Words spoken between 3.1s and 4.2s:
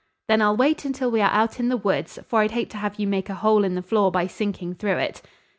a hole in the floor